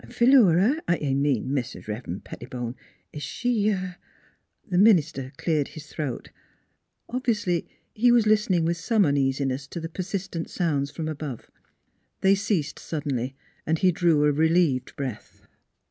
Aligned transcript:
NEIGHBORS 0.05 0.15
15 0.17 0.25
"An' 0.25 0.31
Philura? 0.31 0.81
I 0.87 1.13
mean 1.13 1.53
Mis' 1.53 1.75
Rev'ren' 1.75 2.21
Petti 2.21 2.49
bone? 2.49 2.75
Is 3.13 3.21
she" 3.21 3.69
The 4.71 4.77
minister 4.79 5.31
cleared 5.37 5.67
his 5.67 5.85
throat; 5.93 6.31
obviously 7.07 7.67
he 7.93 8.11
was 8.11 8.25
listening 8.25 8.65
with 8.65 8.77
some 8.77 9.05
uneasiness 9.05 9.67
to 9.67 9.79
the 9.79 9.89
persist 9.89 10.35
ent 10.35 10.49
sounds 10.49 10.89
from 10.89 11.07
above. 11.07 11.51
They 12.21 12.33
ceased 12.33 12.79
suddenly, 12.79 13.35
and 13.63 13.77
he 13.77 13.91
drew 13.91 14.23
a 14.23 14.31
relieved 14.31 14.95
breath. 14.95 15.43